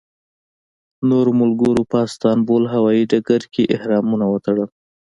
نورو 1.09 1.31
ملګرو 1.41 1.81
په 1.91 1.97
استانبول 2.07 2.63
هوایي 2.73 3.03
ډګر 3.11 3.41
کې 3.53 3.71
احرامونه 3.75 4.25
وتړل. 4.29 4.69